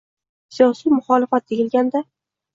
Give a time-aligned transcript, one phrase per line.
[0.55, 2.05] Siyosiy muxolifat deyilganda